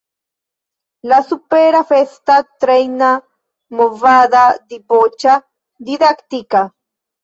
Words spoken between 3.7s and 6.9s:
movada, diboĉa, didaktika